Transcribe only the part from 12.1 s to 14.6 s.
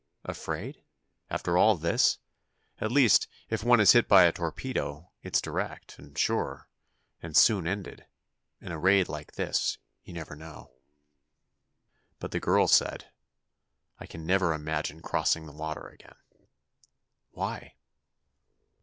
But the girl said: "I can never